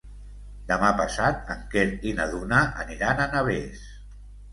[0.69, 3.85] Demà passat en Quer i na Duna aniran a Navès.